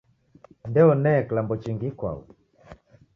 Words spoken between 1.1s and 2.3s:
kilambo chingi ikwau